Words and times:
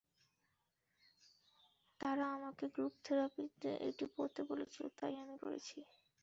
তারা 2.01 2.25
আমাকে 2.37 2.65
গ্রুপ 2.75 2.93
থেরাপিতে 3.05 3.69
এটি 3.89 4.05
পড়তে 4.15 4.41
বলেছিল, 4.49 4.85
তাই 4.99 5.13
আমি 5.23 5.35
করেছি। 5.43 5.77